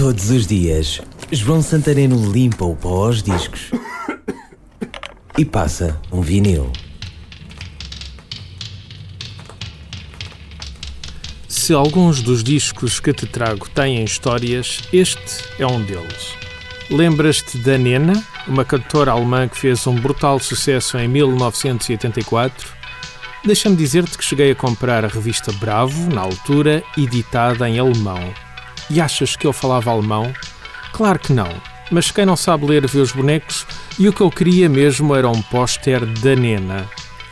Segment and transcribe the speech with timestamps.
[0.00, 0.98] Todos os dias,
[1.30, 3.70] João Santareno limpa o pó aos discos
[5.36, 6.72] e passa um vinil.
[11.46, 16.34] Se alguns dos discos que te trago têm histórias, este é um deles.
[16.90, 22.68] Lembras-te da Nena, uma cantora alemã que fez um brutal sucesso em 1984?
[23.44, 28.49] Deixa-me dizer-te que cheguei a comprar a revista Bravo, na altura, editada em alemão.
[28.90, 30.32] E achas que eu falava alemão?
[30.92, 31.48] Claro que não.
[31.90, 33.66] Mas quem não sabe ler vê os bonecos
[33.98, 36.88] e o que eu queria mesmo era um póster da Nena.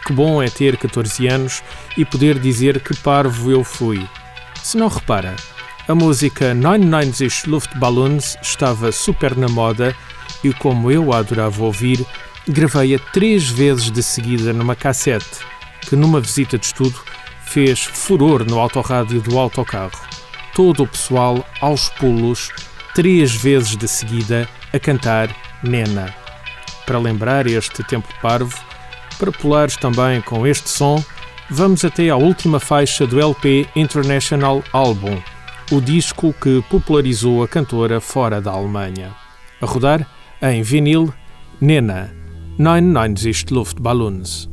[0.06, 1.62] Que bom é ter 14 anos
[1.96, 4.08] e poder dizer que parvo eu fui.
[4.62, 5.36] Se não repara,
[5.86, 9.94] a música 99 Luftballons estava super na moda
[10.42, 12.04] e como eu a adorava ouvir,
[12.46, 15.40] gravei-a três vezes de seguida numa cassete
[15.80, 17.00] que numa visita de estudo
[17.42, 20.17] fez furor no autorrádio do autocarro.
[20.58, 22.50] Todo o pessoal aos pulos,
[22.92, 25.30] três vezes de seguida, a cantar
[25.62, 26.12] Nena.
[26.84, 28.58] Para lembrar este tempo parvo,
[29.20, 31.00] para pulares também com este som,
[31.48, 35.22] vamos até à última faixa do LP International Album,
[35.70, 39.14] o disco que popularizou a cantora fora da Alemanha.
[39.62, 40.10] A rodar,
[40.42, 41.14] em vinil,
[41.60, 42.12] Nena,
[42.58, 44.50] 99 Luftballons.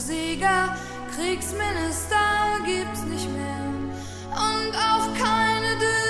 [0.00, 0.76] Sieger,
[1.14, 2.16] Kriegsminister
[2.64, 3.70] gibt's nicht mehr
[4.30, 6.09] und auch keine Düsenflieger.